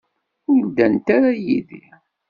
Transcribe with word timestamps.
Ur 0.53 0.61
ddant 0.65 1.07
ara 1.15 1.31
yid-i. 1.43 1.83